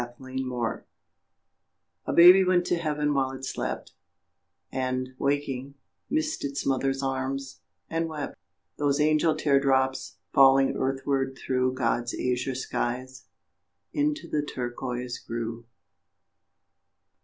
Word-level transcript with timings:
TURQUOISE 0.17 0.81
A 2.07 2.13
baby 2.13 2.43
went 2.43 2.65
to 2.65 2.77
heaven 2.79 3.13
while 3.13 3.29
it 3.29 3.45
slept, 3.45 3.91
And, 4.71 5.09
waking, 5.19 5.75
missed 6.09 6.43
its 6.43 6.65
mother's 6.65 7.03
arms, 7.03 7.61
and 7.87 8.07
wept. 8.09 8.35
Those 8.77 8.99
angel 8.99 9.35
tear 9.35 9.59
drops, 9.59 10.17
falling 10.33 10.75
earthward 10.75 11.37
through 11.37 11.73
God's 11.75 12.15
azure 12.15 12.55
skies, 12.55 13.27
into 13.93 14.27
the 14.27 14.41
turquoise 14.41 15.19
grew. 15.19 15.67